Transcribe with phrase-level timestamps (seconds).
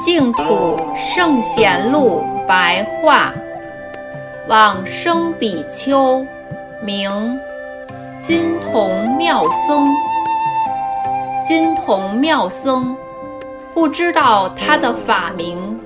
[0.00, 3.32] 净土圣贤录白话，
[4.46, 6.24] 往生比丘，
[6.82, 7.40] 名
[8.20, 9.88] 金童妙僧。
[11.46, 12.96] 金童妙僧，
[13.74, 15.78] 不知道他的法名。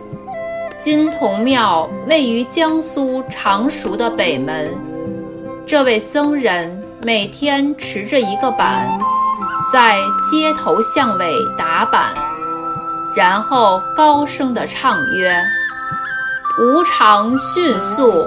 [0.78, 4.72] 金童庙位于江苏常熟的北门。
[5.66, 8.88] 这位僧人每天持着一个板，
[9.72, 9.98] 在
[10.30, 12.04] 街头巷尾打板。
[13.16, 15.42] 然后高声地唱曰
[16.62, 18.24] ：“无常迅速，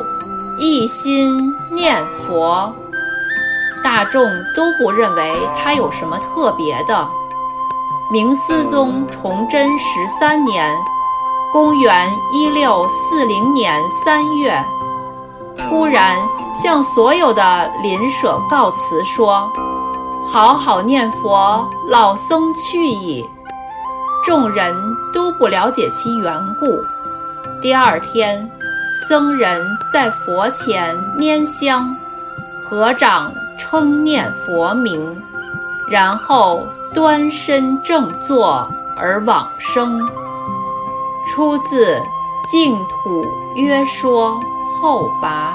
[0.59, 1.95] 一心念
[2.27, 2.76] 佛。”
[3.82, 4.21] 大众
[4.54, 7.07] 都不认为他有什么特别的。
[8.10, 10.73] 明思宗崇祯十三年
[11.52, 14.58] （公元一六四零年三月），
[15.58, 16.18] 突然
[16.54, 19.49] 向所有的邻舍告辞说
[20.32, 23.30] ：“好好念佛，老僧去矣。”
[24.26, 24.76] 众人
[25.13, 26.65] 都不了解其缘故。
[27.62, 28.49] 第二天，
[29.08, 31.96] 僧人在佛前拈香，
[32.63, 35.21] 合掌称念佛名，
[35.91, 38.65] 然后端身正坐
[38.97, 40.07] 而往生。
[41.27, 41.95] 出自
[42.47, 43.25] 《净土
[43.55, 44.39] 约说
[44.81, 45.53] 后跋》。